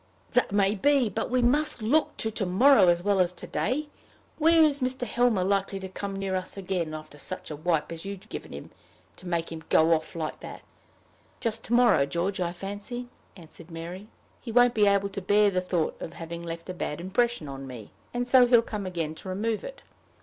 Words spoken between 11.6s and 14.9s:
to morrow, George, I fancy," answered Mary. "He won't be